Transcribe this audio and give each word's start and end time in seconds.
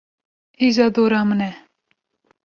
Îja 0.65 0.87
dor 0.95 1.11
a 1.19 1.21
min 1.27 1.41
e. 1.49 1.51